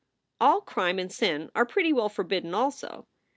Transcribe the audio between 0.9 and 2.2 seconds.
and sin are pretty well